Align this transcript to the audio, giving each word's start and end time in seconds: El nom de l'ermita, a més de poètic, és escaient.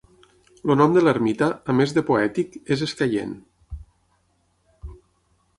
El 0.67 0.71
nom 0.79 0.95
de 0.95 1.03
l'ermita, 1.03 1.49
a 1.73 1.75
més 1.81 1.93
de 1.99 2.03
poètic, 2.09 2.57
és 2.77 2.85
escaient. 2.89 3.39